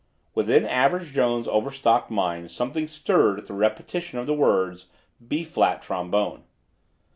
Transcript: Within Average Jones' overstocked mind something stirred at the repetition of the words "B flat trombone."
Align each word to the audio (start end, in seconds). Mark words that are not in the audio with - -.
Within 0.33 0.65
Average 0.65 1.13
Jones' 1.13 1.47
overstocked 1.47 2.09
mind 2.09 2.49
something 2.49 2.87
stirred 2.87 3.37
at 3.37 3.45
the 3.45 3.53
repetition 3.53 4.17
of 4.17 4.25
the 4.25 4.33
words 4.33 4.87
"B 5.27 5.43
flat 5.43 5.83
trombone." 5.83 6.41